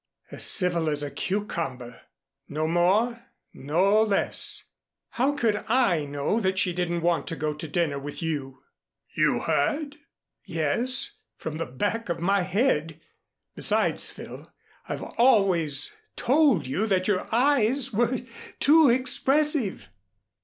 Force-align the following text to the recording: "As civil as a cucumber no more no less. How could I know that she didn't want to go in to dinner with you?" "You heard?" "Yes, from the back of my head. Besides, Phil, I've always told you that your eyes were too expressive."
"As 0.31 0.43
civil 0.43 0.89
as 0.89 1.03
a 1.03 1.11
cucumber 1.11 2.01
no 2.49 2.67
more 2.67 3.23
no 3.53 4.01
less. 4.01 4.63
How 5.09 5.33
could 5.33 5.57
I 5.67 6.05
know 6.05 6.39
that 6.39 6.57
she 6.57 6.73
didn't 6.73 7.01
want 7.01 7.27
to 7.27 7.35
go 7.35 7.51
in 7.51 7.59
to 7.59 7.67
dinner 7.67 7.99
with 7.99 8.19
you?" 8.19 8.63
"You 9.15 9.41
heard?" 9.41 9.97
"Yes, 10.43 11.17
from 11.37 11.57
the 11.57 11.67
back 11.67 12.09
of 12.09 12.19
my 12.19 12.41
head. 12.41 12.99
Besides, 13.53 14.09
Phil, 14.09 14.51
I've 14.89 15.03
always 15.03 15.95
told 16.15 16.65
you 16.65 16.87
that 16.87 17.07
your 17.07 17.27
eyes 17.31 17.93
were 17.93 18.21
too 18.59 18.89
expressive." 18.89 19.87